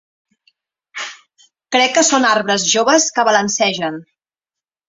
[1.77, 4.05] Crec que són arbres joves que balancegen.